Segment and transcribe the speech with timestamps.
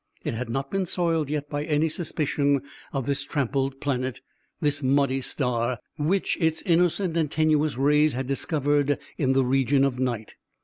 [0.23, 4.19] It had not been soiled yet by any suspicion of this trampled planet,
[4.59, 9.99] this muddy star, which its innocent and tenuous rays had discovered in the region of
[9.99, 10.37] night.